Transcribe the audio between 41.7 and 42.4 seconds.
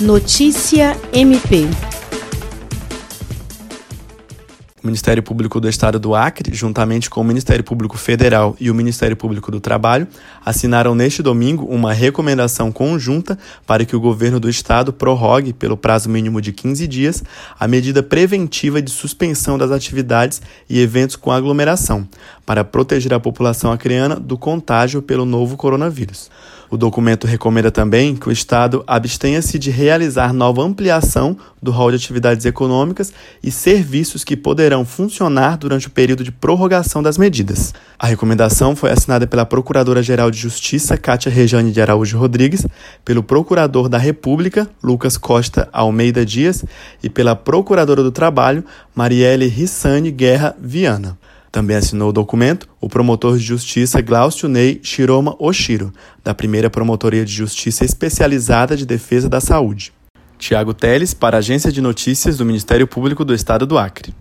de Araújo